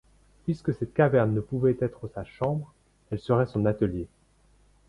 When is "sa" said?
2.07-2.23